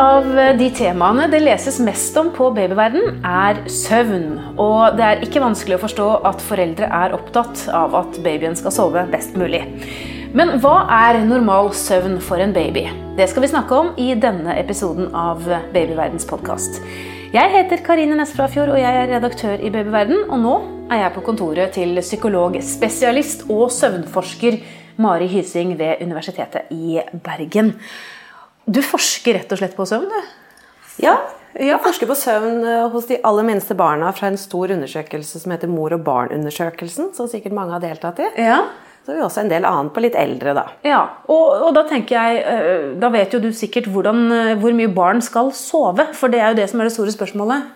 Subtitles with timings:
[0.00, 0.24] av
[0.56, 4.38] de temaene det leses mest om på babyverden, er søvn.
[4.56, 8.72] Og det er ikke vanskelig å forstå at foreldre er opptatt av at babyen skal
[8.72, 9.60] sove best mulig.
[10.32, 12.86] Men hva er normal søvn for en baby?
[13.18, 15.42] Det skal vi snakke om i denne episoden av
[15.74, 16.78] Babyverdens podkast.
[17.34, 20.24] Jeg heter Karine Næss Frafjord, og jeg er redaktør i Babyverden.
[20.30, 20.54] Og nå
[20.90, 24.56] er jeg på kontoret til psykolog, spesialist og søvnforsker
[25.02, 27.74] Mari Hysing ved Universitetet i Bergen.
[28.66, 30.34] Du forsker rett og slett på søvn, du?
[31.00, 31.16] Ja,
[31.58, 35.54] jeg forsker på søvn eh, hos de aller minste barna fra en stor undersøkelse som
[35.54, 38.28] heter Mor og barn-undersøkelsen, som sikkert mange har deltatt i.
[38.38, 38.60] Ja.
[39.00, 40.66] Så har vi også en del annet på litt eldre, da.
[40.86, 41.00] Ja,
[41.32, 44.92] og, og da tenker jeg eh, Da vet jo du sikkert hvordan, eh, hvor mye
[44.94, 47.72] barn skal sove, for det er jo det som er det store spørsmålet.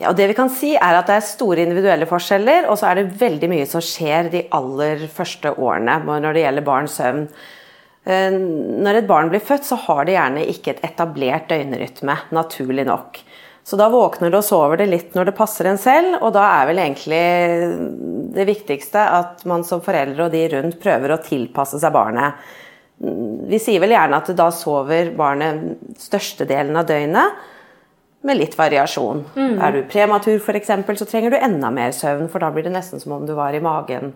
[0.00, 2.90] Ja, og det vi kan si er at Det er store individuelle forskjeller, og så
[2.90, 7.28] er det veldig mye som skjer de aller første årene når det gjelder barns søvn.
[8.06, 8.36] Eh,
[8.86, 13.18] når et barn blir født, så har det gjerne ikke et etablert døgnrytme, naturlig nok.
[13.66, 16.44] Så da våkner det og sover det litt når det passer en selv, og da
[16.60, 17.24] er vel egentlig
[18.36, 22.38] det viktigste at man som foreldre og de rundt prøver å tilpasse seg barnet.
[22.96, 27.44] Vi sier vel gjerne at da sover barnet størstedelen av døgnet,
[28.26, 29.20] med litt variasjon.
[29.36, 29.58] Mm.
[29.62, 33.02] Er du prematur f.eks., så trenger du enda mer søvn, for da blir det nesten
[33.02, 34.14] som om du var i magen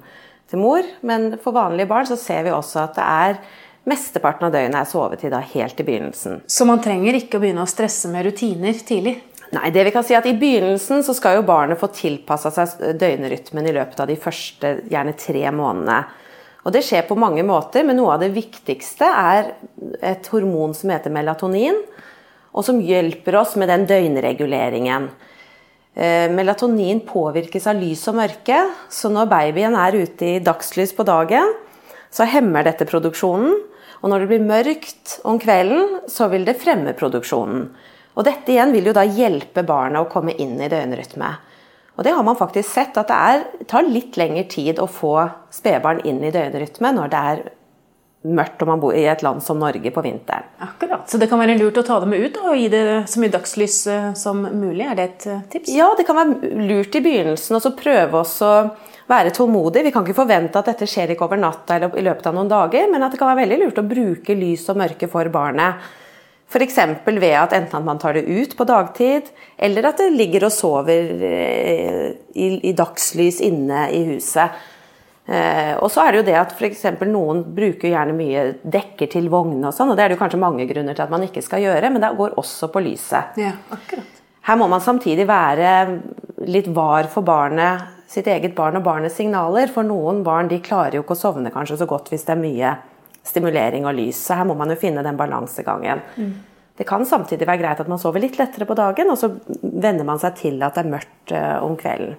[0.51, 0.87] til mor.
[1.07, 3.37] Men for vanlige barn så ser vi også at det er
[3.89, 6.43] Mesteparten av døgnet er sovetid da helt i begynnelsen.
[6.45, 9.17] Så man trenger ikke å begynne å stresse med rutiner tidlig?
[9.51, 12.99] Nei, det vi kan si at I begynnelsen så skal jo barnet få tilpassa seg
[13.01, 16.05] døgnrytmen i løpet av de første gjerne tre månedene.
[16.61, 19.55] Og Det skjer på mange måter, men noe av det viktigste er
[20.05, 21.81] et hormon som heter melatonin,
[22.53, 25.09] og som hjelper oss med den døgnreguleringen.
[25.95, 28.61] Eh, melatonin påvirkes av lys og mørke,
[28.93, 31.57] så når babyen er ute i dagslys på dagen,
[32.13, 33.57] så hemmer dette produksjonen.
[34.01, 37.69] Og når det blir mørkt om kvelden, så vil det fremme produksjonen.
[38.17, 41.31] Og dette igjen vil jo da hjelpe barna å komme inn i døgnrytme.
[41.99, 45.15] Og det har man faktisk sett, at det er, tar litt lengre tid å få
[45.53, 47.43] spedbarn inn i døgnrytme når det er
[48.21, 50.45] mørkt om man bor i et land som Norge på vinteren.
[50.61, 53.33] Akkurat, Så det kan være lurt å ta dem ut og gi det så mye
[53.33, 54.85] dagslys eh, som mulig?
[54.85, 55.73] Er det et eh, tips?
[55.73, 58.51] Ja, det kan være lurt i begynnelsen og så prøve å
[59.11, 59.87] være tålmodig.
[59.87, 62.51] Vi kan ikke forvente at dette skjer ikke over natta eller i løpet av noen
[62.51, 65.89] dager, men at det kan være veldig lurt å bruke lys og mørke for barnet.
[66.51, 66.77] F.eks.
[67.07, 70.53] ved at enten at man tar det ut på dagtid, eller at det ligger og
[70.53, 74.61] sover eh, i, i dagslys inne i huset.
[75.31, 76.87] Eh, og så er det jo det at f.eks.
[77.07, 80.43] noen bruker gjerne mye dekker til vognene og sånn, og det er det jo kanskje
[80.43, 83.39] mange grunner til at man ikke skal gjøre, men det går også på lyset.
[83.39, 84.19] Ja, akkurat.
[84.49, 85.71] Her må man samtidig være
[86.51, 89.71] litt var for barnet sitt eget barn og barnets signaler.
[89.71, 92.41] For noen barn de klarer jo ikke å sovne kanskje så godt hvis det er
[92.41, 92.73] mye
[93.27, 94.23] stimulering og lys.
[94.25, 96.03] Så her må man jo finne den balansegangen.
[96.17, 96.33] Mm.
[96.81, 99.29] Det kan samtidig være greit at man sover litt lettere på dagen, og så
[99.61, 102.17] venner man seg til at det er mørkt uh, om kvelden.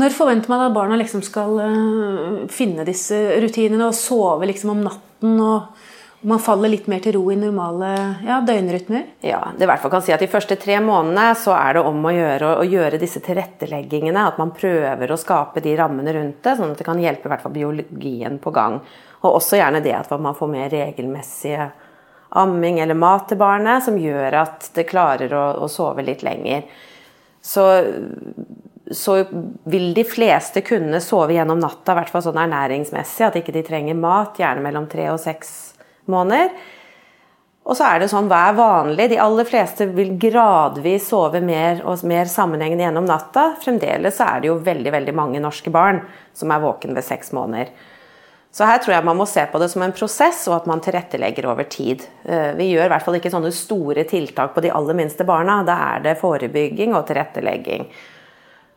[0.00, 4.86] Når forventer man at barna liksom skal uh, finne disse rutinene og sove liksom om
[4.88, 5.36] natten?
[5.40, 5.84] og
[6.24, 7.88] man faller litt mer til ro i normale
[8.24, 9.02] ja, døgnrytmer?
[9.20, 11.82] Ja, det i hvert fall kan si at De første tre månedene så er det
[11.84, 14.22] om å gjøre å gjøre disse tilretteleggingene.
[14.30, 17.32] At man prøver å skape de rammene rundt det, sånn at det kan hjelpe i
[17.34, 18.80] hvert fall biologien på gang.
[19.20, 21.68] Og også gjerne det at man får mer regelmessige
[22.40, 26.64] amming eller mat til barnet, som gjør at det klarer å, å sove litt lenger.
[27.44, 27.68] Så,
[28.92, 29.18] så,
[29.64, 33.64] vil de fleste kunne sove gjennom natta, i hvert fall sånn ernæringsmessig, at ikke de
[33.64, 35.74] trenger mat, gjerne mellom tre og seks
[36.10, 36.52] måneder.
[37.64, 39.06] Og så er det sånn, hva er vanlig?
[39.14, 43.54] De aller fleste vil gradvis sove mer og mer sammenhengende gjennom natta.
[43.62, 46.02] Fremdeles er det jo veldig veldig mange norske barn
[46.36, 47.72] som er våken ved seks måneder.
[48.54, 50.82] Så her tror jeg man må se på det som en prosess, og at man
[50.84, 52.04] tilrettelegger over tid.
[52.22, 55.62] Eh, vi gjør i hvert fall ikke sånne store tiltak på de aller minste barna.
[55.66, 57.88] Da er det forebygging og tilrettelegging.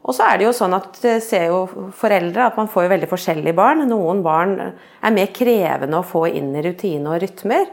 [0.07, 3.09] Og så er det jo sånn at ser jo foreldre at man får jo veldig
[3.11, 3.83] forskjellige barn.
[3.89, 7.67] Noen barn er mer krevende å få inn i rutine og rytmer.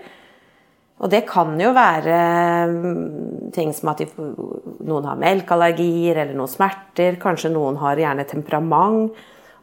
[1.05, 2.19] Og det kan jo være
[2.71, 7.21] mm, ting som at noen har melkeallergier eller noen smerter.
[7.23, 9.15] Kanskje noen har gjerne temperament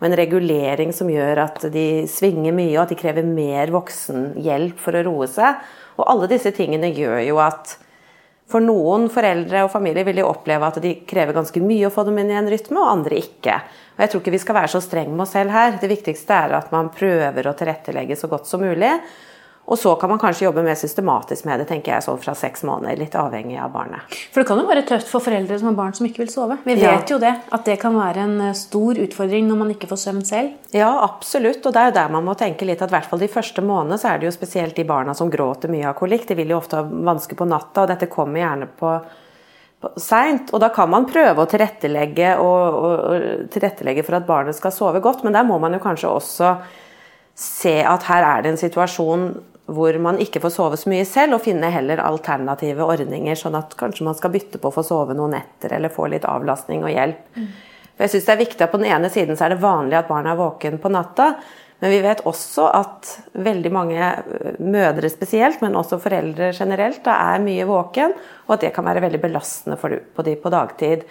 [0.02, 4.80] og en regulering som gjør at de svinger mye, og at de krever mer voksenhjelp
[4.82, 5.60] for å roe seg.
[6.00, 7.76] Og alle disse tingene gjør jo at
[8.52, 12.06] for noen foreldre og familier vil de oppleve at de krever ganske mye å få
[12.08, 13.58] dem inn i en rytme, og andre ikke.
[13.96, 15.76] Og Jeg tror ikke vi skal være så strenge med oss selv her.
[15.82, 18.92] Det viktigste er at man prøver å tilrettelegge så godt som mulig.
[19.72, 22.66] Og så kan man kanskje jobbe mer systematisk med det, tenker jeg, sånn fra seks
[22.68, 22.98] måneder.
[23.00, 24.18] Litt avhengig av barnet.
[24.34, 26.58] For det kan jo være tøft for foreldre som har barn som ikke vil sove.
[26.66, 27.16] Vi vet Ja.
[27.16, 30.26] jo det, at det kan være en eh, stor utfordring når man ikke får søvn
[30.28, 30.52] selv.
[30.76, 31.64] Ja, absolutt.
[31.66, 33.64] Og det er jo der man må tenke litt at i hvert fall de første
[33.64, 36.28] månedene så er det jo spesielt de barna som gråter mye av kolikk.
[36.28, 39.00] De vil jo ofte ha vansker på natta, og dette kommer gjerne på,
[39.98, 40.52] Sent.
[40.54, 44.70] Og da kan man prøve å tilrettelegge, og, og, og tilrettelegge for at barnet skal
[44.76, 46.52] sove godt, men der må man jo kanskje også
[47.34, 49.24] se at her er det en situasjon
[49.76, 53.76] hvor man ikke får sove så mye selv, og finne heller alternative ordninger, sånn at
[53.80, 56.94] kanskje man skal bytte på å få sove noen netter eller få litt avlastning og
[56.94, 57.26] hjelp.
[57.92, 60.00] For jeg synes det er viktig at På den ene siden så er det vanlig
[60.00, 61.34] at barna er våken på natta,
[61.82, 63.10] men vi vet også at
[63.42, 64.10] veldig mange
[64.62, 68.14] mødre spesielt, men også foreldre generelt, da er mye våken,
[68.46, 71.08] og at det kan være veldig belastende for dem de på dagtid.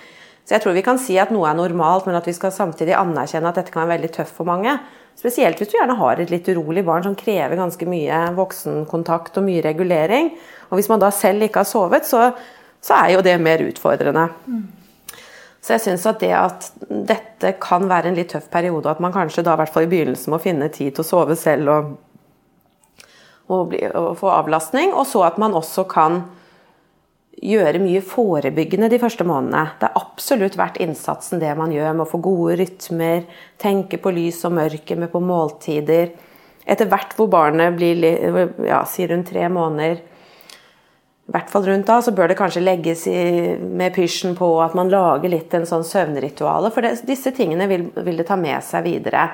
[0.47, 2.95] Så jeg tror vi kan si at noe er normalt, men at vi skal samtidig
[2.99, 4.77] anerkjenne at dette kan være veldig tøft for mange.
[5.21, 9.45] Spesielt hvis du gjerne har et litt urolig barn som krever ganske mye voksenkontakt og
[9.45, 10.31] mye regulering.
[10.71, 12.31] Og hvis man da selv ikke har sovet, så,
[12.81, 14.31] så er jo det mer utfordrende.
[15.61, 19.13] Så jeg syns at det at dette kan være en litt tøff periode, at man
[19.13, 21.91] kanskje da i hvert fall i begynnelsen må finne tid til å sove selv og,
[23.51, 26.23] og, bli, og få avlastning, og så at man også kan
[27.41, 29.77] gjøre mye forebyggende de første månedene.
[29.81, 33.25] Det er absolutt verdt innsatsen det man gjør med å få gode rytmer,
[33.61, 36.13] tenke på lys og mørke, med på måltider.
[36.71, 38.05] Etter hvert hvor barnet blir
[38.69, 40.03] ja, si rundt tre måneder,
[41.31, 43.19] i hvert fall rundt da, så bør det kanskje legges i,
[43.55, 46.73] med pysjen på at man lager litt en sånn søvnrituale.
[46.75, 49.29] For det, disse tingene vil, vil det ta med seg videre.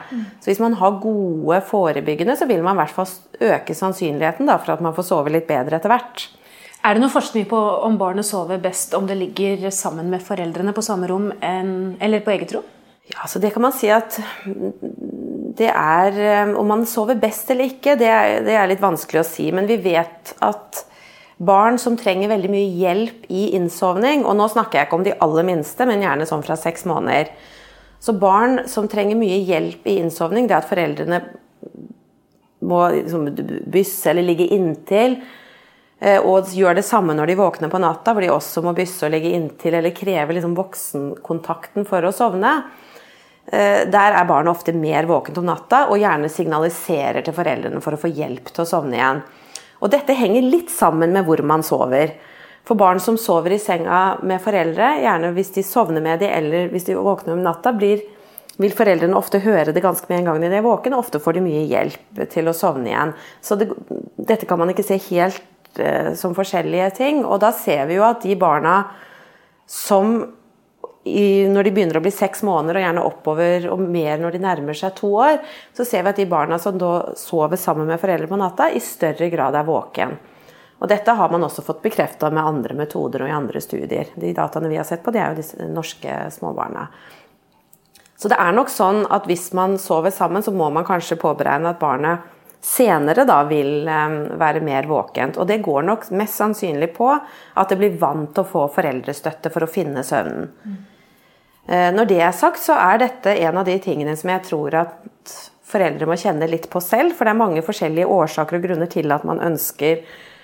[0.45, 4.59] Så hvis man har gode forebyggende, så vil man i hvert fall øke sannsynligheten da,
[4.61, 6.27] for at man får sove litt bedre etter hvert.
[6.87, 10.71] Er det noe forskning på om barnet sover best om det ligger sammen med foreldrene
[10.75, 12.67] på samme rom enn, eller på eget rom?
[13.11, 14.19] Ja, så det kan man si at
[15.57, 19.23] det er eh, Om man sover best eller ikke, det er, det er litt vanskelig
[19.23, 19.49] å si.
[19.55, 20.85] Men vi vet at
[21.43, 25.17] barn som trenger veldig mye hjelp i innsovning, og nå snakker jeg ikke om de
[25.27, 27.33] aller minste, men gjerne sånn fra seks måneder.
[28.03, 31.23] Så barn som trenger mye hjelp i innsovning, det at foreldrene
[32.67, 33.27] må liksom
[33.73, 35.19] bysse eller ligge inntil.
[36.01, 39.07] Eh, Og gjør det samme når de våkner på natta, hvor de også må bysse
[39.07, 42.53] og ligge inntil eller kreve liksom voksenkontakten for å sovne.
[43.47, 47.95] Eh, Der er barnet ofte mer våkent om natta og gjerne signaliserer til foreldrene for
[47.95, 49.23] å få hjelp til å sovne igjen.
[49.81, 52.17] Og dette henger litt sammen med hvor man sover.
[52.67, 56.71] For barn som sover i senga med foreldre, gjerne hvis de sovner med de eller
[56.73, 58.01] hvis de våkner om natta, blir,
[58.59, 61.37] vil foreldrene ofte høre det ganske med en gang de er våkne, og ofte får
[61.37, 63.13] de mye hjelp til å sovne igjen.
[63.45, 63.69] Så det,
[64.19, 65.45] dette kan man ikke se helt
[65.83, 67.23] eh, som forskjellige ting.
[67.25, 68.79] Og da ser vi jo at de barna
[69.67, 70.19] som
[71.07, 74.43] i, når de begynner å bli seks måneder, og gjerne oppover og mer når de
[74.43, 75.39] nærmer seg to år,
[75.77, 78.83] så ser vi at de barna som da sover sammen med foreldre på natta, i
[78.83, 80.17] større grad er våken.
[80.77, 84.11] Og Dette har man også fått bekrefta med andre metoder og i andre studier.
[84.19, 86.89] De dataene vi har sett på, det er jo disse norske småbarna.
[88.17, 91.71] Så det er nok sånn at hvis man sover sammen, så må man kanskje påberegne
[91.73, 92.33] at barnet
[92.67, 95.39] senere da vil eh, være mer våkent.
[95.39, 99.53] Og det går nok mest sannsynlig på at det blir vant til å få foreldrestøtte
[99.55, 100.53] for å finne søvnen.
[100.65, 100.85] Mm.
[101.67, 105.33] Når det er sagt, så er dette en av de tingene som jeg tror at
[105.67, 107.17] foreldre må kjenne litt på selv.
[107.17, 110.36] For det er mange forskjellige årsaker og grunner til at man ønsker eh,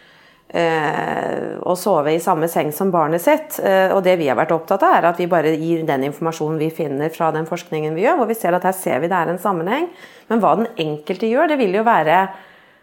[0.52, 3.56] å sove i samme seng som barnet sitt.
[3.64, 6.58] Eh, og det vi har vært opptatt av, er at vi bare gir den informasjonen
[6.60, 9.16] vi finner fra den forskningen vi gjør, hvor vi ser at her ser vi det
[9.16, 9.88] er en sammenheng.
[10.28, 12.26] Men hva den enkelte gjør, det vil jo være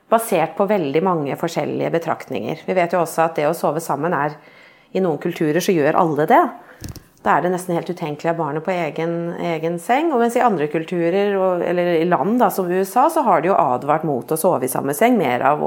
[0.10, 2.64] basert på veldig mange forskjellige betraktninger.
[2.66, 4.40] Vi vet jo også at det å sove sammen er
[4.98, 6.42] I noen kulturer så gjør alle det.
[7.20, 10.14] Da er det nesten helt utenkelig å ha barnet på egen, egen seng.
[10.16, 13.50] Og mens i andre kulturer, og, eller i land da, som USA, så har de
[13.50, 15.66] jo advart mot å sove i samme seng mer av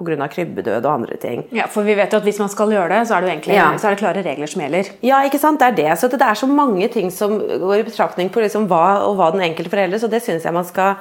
[0.00, 0.28] pga.
[0.32, 1.44] krybbedød og andre ting.
[1.52, 3.34] Ja, for vi vet jo at hvis man skal gjøre det, så er det jo
[3.34, 3.68] egentlig Ja.
[3.76, 4.90] så er det klare regler som gjelder.
[5.04, 5.60] Ja, ikke sant?
[5.60, 5.98] Det er det.
[6.00, 9.32] Så det er så mange ting som går i betraktning på liksom hva, og hva
[9.36, 10.96] den enkelte forelder, så det syns jeg man skal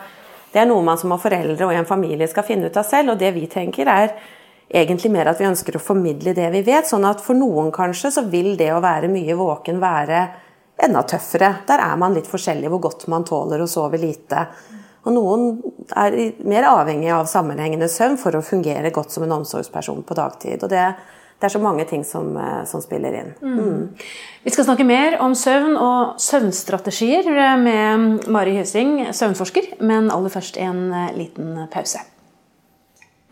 [0.56, 3.12] Det er noe man som har foreldre og en familie skal finne ut av selv,
[3.12, 4.14] og det vi tenker er
[4.76, 8.12] egentlig mer at vi ønsker å formidle det vi vet, sånn at for noen kanskje
[8.18, 10.22] så vil det å være mye våken være
[10.86, 11.52] enda tøffere.
[11.68, 14.48] Der er man litt forskjellig hvor godt man tåler å sove lite.
[15.06, 15.52] Og noen
[15.96, 16.18] er
[16.50, 20.66] mer avhengig av sammenhengende søvn for å fungere godt som en omsorgsperson på dagtid.
[20.66, 20.82] Og det,
[21.38, 23.30] det er så mange ting som, eh, som spiller inn.
[23.46, 24.08] Mm.
[24.44, 27.30] Vi skal snakke mer om søvn og søvnstrategier
[27.62, 32.02] med Mari Hysing, søvnforsker, men aller først en eh, liten pause.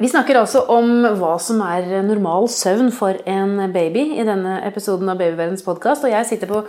[0.03, 5.07] Vi snakker altså om hva som er normal søvn for en baby i denne episoden
[5.07, 6.03] av Babyverdens podkast.
[6.03, 6.59] Og jeg sitter på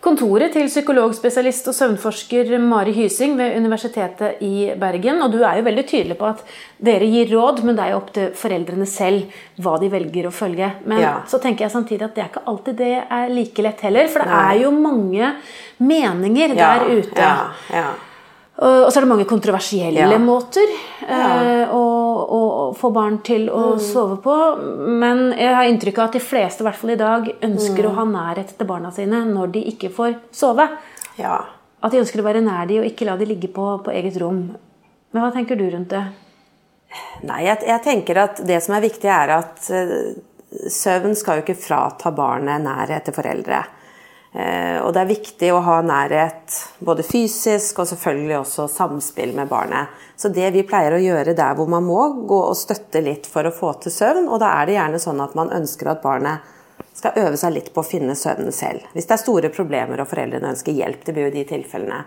[0.00, 5.20] kontoret til psykologspesialist og søvnforsker Mari Hysing ved Universitetet i Bergen.
[5.20, 6.40] Og du er jo veldig tydelig på at
[6.80, 10.34] dere gir råd, men det er jo opp til foreldrene selv hva de velger å
[10.40, 10.72] følge.
[10.88, 11.14] Men Ja.
[11.28, 14.08] så tenker jeg samtidig at det er ikke alltid det er like lett heller.
[14.08, 15.34] For det er jo mange
[15.76, 17.20] meninger Ja, der ute.
[17.20, 17.88] Ja, ja.
[18.58, 20.18] Og så er det mange kontroversielle Ja.
[20.18, 20.66] måter
[21.06, 21.82] eh, å,
[22.26, 23.80] å, å få barn til å Mm.
[23.80, 24.34] sove på.
[24.98, 27.90] Men jeg har inntrykk av at de fleste i hvert fall i dag ønsker Mm.
[27.90, 30.68] å ha nærhet til barna sine når de ikke får sove.
[31.18, 31.44] ja.
[31.80, 34.16] At de ønsker å være nær de og ikke la de ligge på, på eget
[34.20, 34.56] rom.
[35.12, 36.02] Men hva tenker du rundt det?
[37.22, 40.18] Nei, jeg, jeg tenker at det som er viktig, er at uh,
[40.68, 43.62] søvn skal jo ikke frata barnet nærhet til foreldre.
[44.32, 49.48] Eh, og det er viktig å ha nærhet både fysisk og selvfølgelig også samspill med
[49.48, 49.94] barnet.
[50.20, 53.48] Så det vi pleier å gjøre der hvor man må, gå og støtte litt for
[53.48, 56.54] å få til søvn, og da er det gjerne sånn at man ønsker at barnet
[56.98, 58.84] skal øve seg litt på å finne søvnen selv.
[58.92, 62.02] Hvis det er store problemer og foreldrene ønsker hjelp, det blir jo de tilfellene,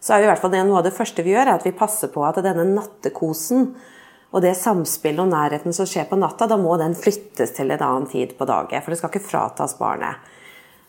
[0.00, 1.76] så er i hvert fall det noe av det første vi gjør, er at vi
[1.76, 3.66] passer på at denne nattekosen
[4.30, 7.82] og det samspillet og nærheten som skjer på natta, da må den flyttes til en
[7.82, 8.80] annen tid på dagen.
[8.80, 10.22] For det skal ikke fratas barnet.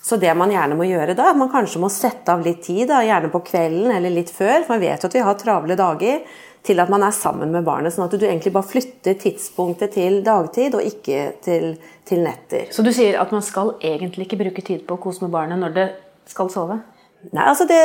[0.02, 2.88] Så det man gjerne må gjøre da, at man kanskje må sette av litt tid,
[2.90, 5.78] da, gjerne på kvelden eller litt før, for man vet jo at vi har travle
[5.78, 6.24] dager,
[6.66, 7.94] til at man er sammen med barnet.
[7.94, 12.68] Sånn at du egentlig bare flytter tidspunktet til dagtid, og ikke til, til netter.
[12.74, 15.62] Så du sier at man skal egentlig ikke bruke tid på å kose med barnet
[15.62, 15.88] når det
[16.30, 16.82] skal sove?
[17.30, 17.78] Nei, altså det,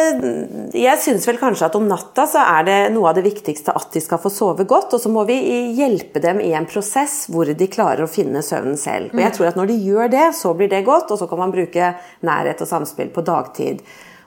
[0.73, 3.91] jeg syns vel kanskje at om natta så er det noe av det viktigste at
[3.93, 5.37] de skal få sove godt, og så må vi
[5.77, 9.13] hjelpe dem i en prosess hvor de klarer å finne søvnen selv.
[9.13, 11.43] Og jeg tror at når de gjør det, så blir det godt, og så kan
[11.45, 11.93] man bruke
[12.27, 13.85] nærhet og samspill på dagtid.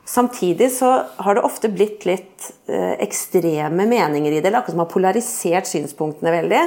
[0.09, 0.93] Samtidig så
[1.25, 5.69] har det ofte blitt litt eh, ekstreme meninger i det, eller akkurat som har polarisert
[5.69, 6.63] synspunktene veldig.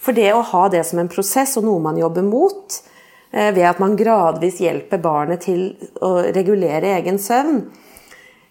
[0.00, 2.82] For det å ha det som en prosess og noe man jobber mot,
[3.30, 5.68] ved at man gradvis hjelper barnet til
[6.02, 7.60] å regulere egen søvn,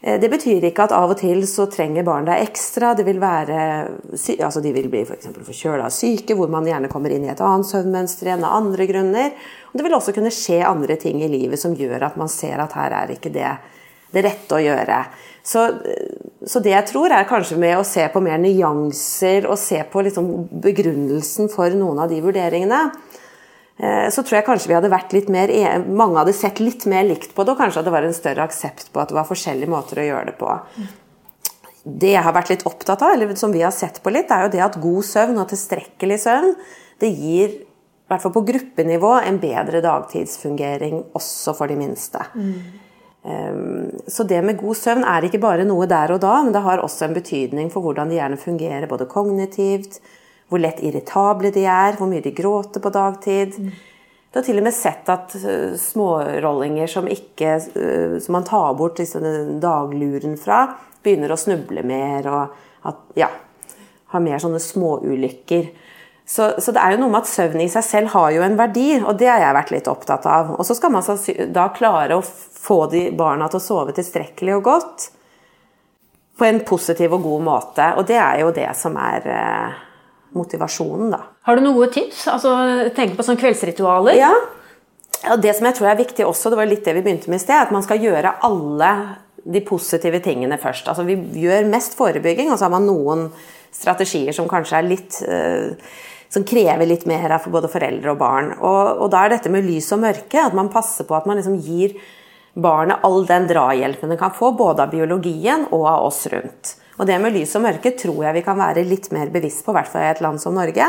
[0.02, 2.94] eh, det betyr ikke at av og til så trenger barn deg ekstra.
[2.96, 3.58] Det vil være,
[4.38, 7.34] altså de vil bli for eksempel forkjøla av syke, hvor man gjerne kommer inn i
[7.34, 9.36] et annet søvnmønster igjen av andre grunner.
[9.72, 12.64] Og det vil også kunne skje andre ting i livet som gjør at man ser
[12.64, 13.52] at her er ikke det
[14.14, 15.04] det rette å gjøre.
[15.46, 15.66] Så,
[16.46, 20.04] så det jeg tror er kanskje med å se på mer nyanser og se på
[20.06, 20.30] liksom
[20.64, 23.09] begrunnelsen for noen av de vurderingene, eh,
[23.80, 27.06] så tror jeg kanskje vi hadde vært litt mer e- Mange hadde sett litt mer
[27.08, 29.72] likt på det, og kanskje det var en større aksept på at det var forskjellige
[29.72, 30.50] måter å gjøre det på.
[31.88, 34.46] Det jeg har vært litt opptatt av, eller som vi har sett på litt, er
[34.46, 36.54] jo det at god søvn og tilstrekkelig søvn,
[37.00, 42.24] det gir i hvert fall på gruppenivå en bedre dagtidsfungering også for de minste.
[42.34, 44.00] Mm.
[44.10, 46.82] Så det med god søvn er ikke bare noe der og da, men det har
[46.82, 50.00] også en betydning for hvordan de gjerne fungerer både kognitivt,
[50.50, 53.58] hvor lett irritable de er, hvor mye de gråter på dagtid.
[54.30, 58.74] Du har til og med sett at uh, smårollinger som, ikke, uh, som man tar
[58.78, 59.26] bort liksom,
[59.62, 60.66] dagluren fra,
[61.06, 63.30] begynner å snuble mer og at, ja,
[64.10, 65.70] har mer sånne småulykker.
[66.30, 68.58] Så, så det er jo noe med at søvn i seg selv har jo en
[68.58, 70.52] verdi, og det har jeg vært litt opptatt av.
[70.60, 71.06] Og så skal man
[71.56, 75.08] da klare å få de barna til å sove tilstrekkelig og godt
[76.40, 77.88] på en positiv og god måte.
[77.98, 79.80] Og det er jo det som er eh,
[80.38, 81.24] motivasjonen, da.
[81.48, 82.26] Har du noen gode tips?
[82.32, 82.54] Altså,
[82.96, 84.18] Tenk på sånne kveldsritualer.
[84.20, 84.34] Ja.
[85.34, 87.42] Og det som jeg tror er viktig også, det var litt det vi begynte med
[87.42, 88.92] i sted, at man skal gjøre alle
[89.50, 90.88] de positive tingene først.
[90.92, 93.28] Altså Vi gjør mest forebygging, og så har man noen
[93.76, 95.74] strategier som kanskje er litt eh,
[96.30, 98.52] som krever litt mer for både foreldre og barn.
[98.60, 101.40] Og, og da er dette med lys og mørke, at man passer på at man
[101.40, 101.98] liksom gir
[102.60, 106.76] barnet all den drahjelpen det kan få, både av biologien og av oss rundt.
[107.00, 109.72] Og det med lys og mørke tror jeg vi kan være litt mer bevisst på,
[109.72, 110.88] i hvert fall i et land som Norge.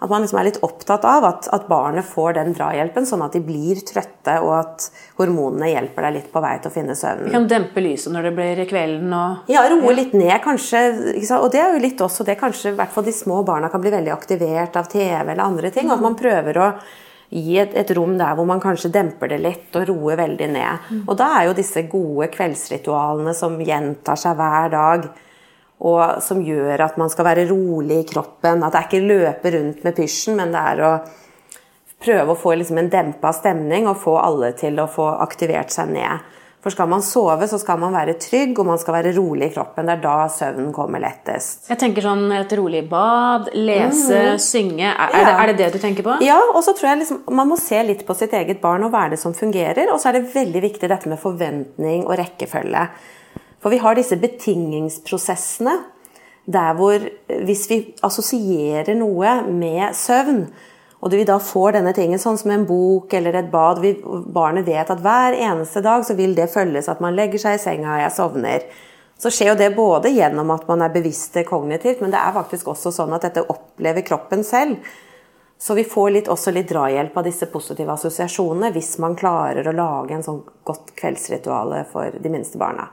[0.00, 3.34] At man liksom er litt opptatt av at, at barnet får den drahjelpen, sånn at
[3.36, 4.86] de blir trøtte, og at
[5.18, 7.34] hormonene hjelper deg litt på vei til å finne Vi søvnen.
[7.34, 10.80] kan dempe lyset når det blir kvelden og Ja, roe litt ned, kanskje.
[11.36, 13.84] Og det er jo litt også det kanskje i hvert fall de små barna kan
[13.84, 15.90] bli veldig aktivert av TV eller andre ting.
[15.92, 16.72] og At man prøver å
[17.30, 20.92] gi et, et rom der hvor man kanskje demper det litt og roer veldig ned.
[21.04, 25.10] Og da er jo disse gode kveldsritualene som gjentar seg hver dag,
[25.80, 28.64] og som gjør at man skal være rolig i kroppen.
[28.64, 30.92] At det er ikke løpe rundt med pysjen, men det er å
[32.00, 35.92] prøve å få liksom en dempa stemning og få alle til å få aktivert seg
[35.96, 36.28] ned.
[36.60, 39.52] For skal man sove, så skal man være trygg, og man skal være rolig i
[39.54, 39.86] kroppen.
[39.88, 41.70] Det er da søvnen kommer lettest.
[41.70, 44.90] Jeg tenker sånn et rolig bad, lese, synge.
[44.90, 45.32] Er, er, det.
[45.32, 46.18] Er det det du tenker på?
[46.24, 48.92] Ja, og så tror jeg liksom, Man må se litt på sitt eget barn og
[48.92, 49.88] hva er det som fungerer.
[49.88, 52.84] Og så er det veldig viktig dette med forventning og rekkefølge.
[53.60, 55.76] For vi har disse betingingsprosessene
[56.50, 57.02] der hvor
[57.46, 60.46] hvis vi assosierer noe med søvn,
[61.00, 64.66] og vi da får denne tingen, sånn som en bok eller et bad vi, Barnet
[64.68, 67.94] vet at hver eneste dag så vil det følges at man legger seg i senga
[67.94, 68.66] og jeg sovner.
[69.20, 72.68] Så skjer jo det både gjennom at man er bevisst kognitivt, men det er faktisk
[72.72, 74.76] også sånn at dette opplever kroppen selv.
[75.60, 79.76] Så vi får litt, også litt drahjelp av disse positive assosiasjonene hvis man klarer å
[79.76, 82.88] lage en sånn godt kveldsrituale for de minste barna.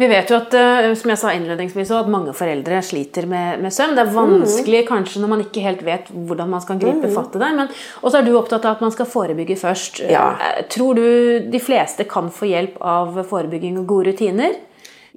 [0.00, 3.74] Vi vet jo at eh, som jeg sa innledningsvis, at mange foreldre sliter med, med
[3.74, 3.92] søvn.
[3.98, 4.88] Det er vanskelig mm.
[4.88, 7.12] kanskje når man ikke helt vet hvordan man skal gripe mm.
[7.18, 7.66] fatt i det.
[8.00, 10.00] Og så er du opptatt av at man skal forebygge først.
[10.08, 10.30] Ja.
[10.40, 14.56] Eh, tror du de fleste kan få hjelp av forebygging og gode rutiner?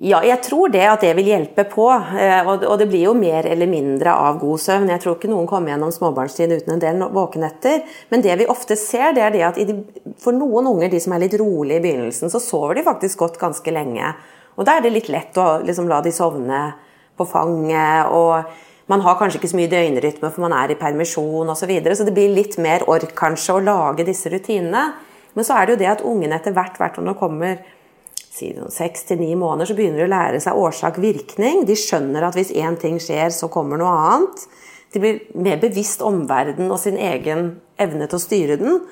[0.03, 1.87] Ja, jeg tror det at det vil hjelpe på.
[2.19, 4.91] Eh, og det blir jo mer eller mindre av god søvn.
[4.91, 7.85] Jeg tror ikke noen kommer gjennom småbarnstid uten en del våkenetter.
[8.11, 9.63] Men det vi ofte ser, det er det at
[10.19, 13.39] for noen unger, de som er litt rolige i begynnelsen, så sover de faktisk godt
[13.39, 14.11] ganske lenge.
[14.57, 16.61] Og da er det litt lett å liksom la de sovne
[17.17, 18.09] på fanget.
[18.11, 21.63] og Man har kanskje ikke så mye døgnrytme, for man er i permisjon osv.
[21.63, 24.91] Så, videre, så det blir litt mer ork kanskje å lage disse rutinene.
[25.33, 27.63] Men så er det jo det at ungene etter hvert, hvert når de kommer
[28.73, 31.63] seks til ni måneder, så begynner de å lære seg årsak-virkning.
[31.69, 34.45] De skjønner at hvis én ting skjer, så kommer noe annet.
[34.93, 38.83] De blir mer bevisst omverdenen og sin egen evne til å styre den.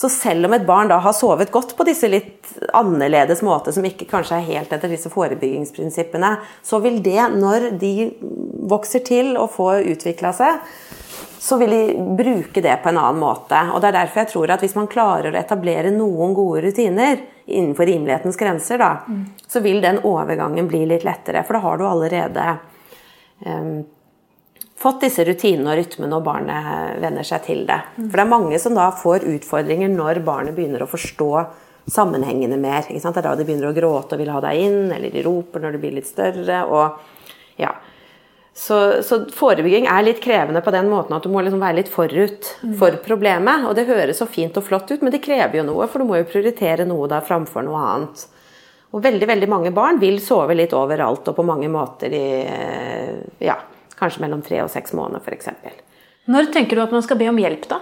[0.00, 3.84] Så selv om et barn da har sovet godt på disse litt annerledes måter, som
[3.84, 6.30] ikke kanskje er helt etter disse forebyggingsprinsippene,
[6.64, 7.92] så vil det, når de
[8.70, 10.62] vokser til og får utvikla seg,
[11.40, 11.82] så vil de
[12.16, 13.60] bruke det på en annen måte.
[13.74, 17.20] Og Det er derfor jeg tror at hvis man klarer å etablere noen gode rutiner
[17.44, 19.22] innenfor rimelighetens grenser, da, mm.
[19.52, 21.44] så vil den overgangen bli litt lettere.
[21.44, 22.50] For da har du allerede
[23.44, 23.80] um,
[24.80, 27.80] fått disse rutinene og rytmene, og barnet venner seg til det.
[27.98, 31.30] For det er mange som da får utfordringer når barnet begynner å forstå
[31.90, 32.86] sammenhengene mer.
[32.88, 35.64] Det er da de begynner å gråte og vil ha deg inn, eller de roper
[35.64, 36.62] når de blir litt større.
[36.64, 37.28] Og,
[37.60, 37.74] ja.
[38.56, 41.92] så, så, forebygging er litt krevende på den måten at du må liksom være litt
[41.92, 43.68] forut for problemet.
[43.68, 46.08] Og det høres så fint og flott ut, men det krever jo noe, for du
[46.08, 48.28] må jo prioritere noe da framfor noe annet.
[48.90, 52.30] Og veldig, veldig mange barn vil sove litt overalt og på mange måter i
[53.44, 53.54] ja,
[54.00, 55.50] Kanskje mellom tre og seks måneder, f.eks.
[56.30, 57.80] Når tenker du at man skal be om hjelp, da?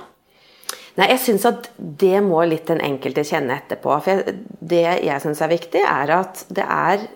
[0.98, 3.94] Nei, jeg synes at Det må litt den enkelte kjenne etterpå.
[4.02, 7.06] For Det jeg syns er viktig, er at det er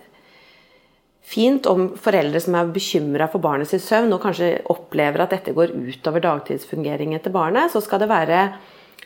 [1.23, 5.55] fint om foreldre som er bekymra for barnet sin søvn, og kanskje opplever at dette
[5.55, 8.41] går utover dagtidsfungeringen til barnet, så skal det være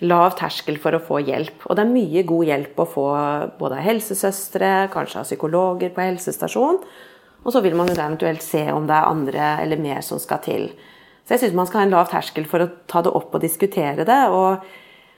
[0.06, 1.66] lav terskel for å få hjelp.
[1.66, 3.06] Og det er mye god hjelp å få
[3.58, 6.82] både av helsesøstre, kanskje av psykologer på helsestasjon,
[7.48, 10.42] og så vil man jo eventuelt se om det er andre eller mer som skal
[10.44, 10.68] til.
[11.24, 13.44] Så jeg syns man skal ha en lav terskel for å ta det opp og
[13.44, 14.18] diskutere det.
[14.36, 14.66] Og,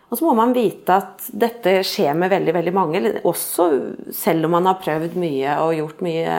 [0.06, 3.66] og, så må man vite at dette skjer med veldig veldig mange, også
[4.14, 6.36] selv om man har prøvd mye og gjort mye,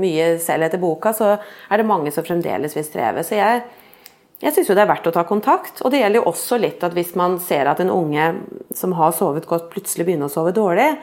[0.00, 3.24] mye selv etter boka, så er det mange som fremdeles vil streve.
[3.24, 3.60] Så jeg,
[4.40, 5.84] jeg syns det er verdt å ta kontakt.
[5.84, 8.32] Og det gjelder jo også litt at hvis man ser at en unge
[8.76, 10.94] som har sovet godt, plutselig begynner å sove dårlig,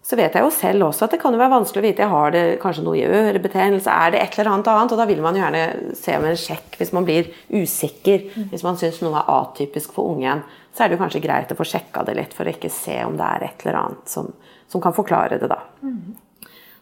[0.00, 2.02] så vet jeg jo selv også at det kan jo være vanskelig å vite.
[2.02, 4.94] Jeg har det kanskje noe i ørebetennelse, er det et eller annet annet?
[4.94, 8.24] Og da vil man jo gjerne se om en sjekk hvis man blir usikker.
[8.50, 10.42] Hvis man syns noe er atypisk for ungen,
[10.74, 12.96] så er det jo kanskje greit å få sjekka det litt for å ikke se
[13.04, 14.32] om det er et eller annet som,
[14.70, 15.60] som kan forklare det, da.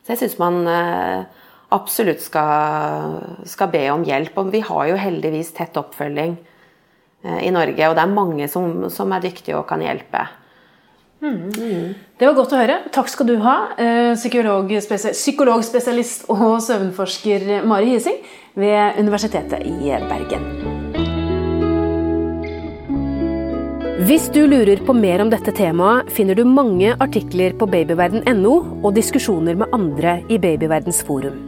[0.05, 4.37] Så jeg syns man eh, absolutt skal, skal, be om hjelp.
[4.41, 6.37] Og vi har jo heldigvis tett oppfølging
[7.27, 10.25] eh, i Norge, og det er mange som, som er dyktige og kan hjelpe.
[11.21, 12.77] Det var godt å høre.
[12.95, 18.19] Takk skal du ha, eh, psykologspesialist og søvnforsker Mari Hising
[18.55, 20.45] ved Universitetet i Bergen.
[24.09, 28.95] Hvis du lurer på mer om dette temaet, finner du mange artikler på babyverden.no og
[28.95, 31.48] diskusjoner med andre i Babyverdens forum.